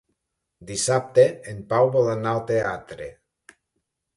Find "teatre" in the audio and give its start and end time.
2.53-3.11